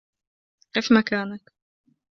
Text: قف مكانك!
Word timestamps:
قف 0.73 0.91
مكانك! 0.91 1.53